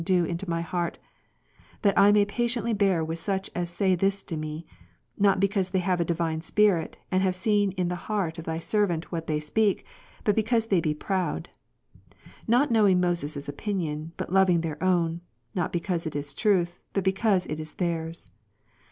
dewJntQ 0.01 0.47
my 0.47 0.61
heart, 0.61 0.97
that 1.83 1.95
I 1.95 2.11
may 2.11 2.25
patiently 2.25 2.73
bear 2.73 3.05
with 3.05 3.19
such 3.19 3.51
as 3.53 3.69
say 3.69 3.93
this 3.93 4.23
to 4.23 4.35
me, 4.35 4.65
not 5.15 5.39
because 5.39 5.69
they 5.69 5.77
have 5.81 5.99
a 6.01 6.03
divine 6.03 6.41
Spirit, 6.41 6.97
and 7.11 7.21
have 7.21 7.35
seen 7.35 7.71
in 7.73 7.87
the 7.87 7.95
heart 8.09 8.39
of 8.39 8.45
Thy 8.45 8.57
servant 8.57 9.11
what 9.11 9.27
they 9.27 9.39
speak, 9.39 9.85
but 10.23 10.35
because 10.35 10.65
they 10.65 10.81
be 10.81 10.95
proud; 10.95 11.49
not 12.47 12.71
knowing 12.71 12.99
Moses' 12.99 13.47
opinion, 13.47 14.13
bvit 14.17 14.31
loving 14.31 14.61
their 14.61 14.83
own, 14.83 15.21
not 15.53 15.71
because 15.71 16.07
it 16.07 16.15
is 16.15 16.33
truth, 16.33 16.79
but 16.93 17.03
because 17.03 17.45
it 17.45 17.59
is 17.59 17.73
theirs 17.73 18.25
^. 18.29 18.31